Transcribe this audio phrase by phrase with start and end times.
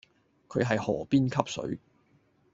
[0.49, 1.77] 佢係河邊吸水